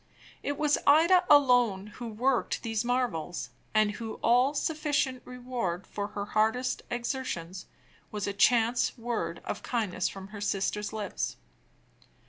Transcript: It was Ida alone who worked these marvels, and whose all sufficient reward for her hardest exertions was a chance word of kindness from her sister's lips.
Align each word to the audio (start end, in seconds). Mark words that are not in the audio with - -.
It 0.41 0.57
was 0.57 0.79
Ida 0.87 1.25
alone 1.29 1.85
who 1.99 2.07
worked 2.07 2.63
these 2.63 2.83
marvels, 2.83 3.51
and 3.71 3.91
whose 3.91 4.17
all 4.23 4.55
sufficient 4.55 5.21
reward 5.25 5.85
for 5.85 6.07
her 6.17 6.25
hardest 6.25 6.81
exertions 6.89 7.67
was 8.09 8.25
a 8.25 8.33
chance 8.33 8.97
word 8.97 9.43
of 9.45 9.61
kindness 9.61 10.09
from 10.09 10.29
her 10.29 10.41
sister's 10.41 10.91
lips. 10.91 11.35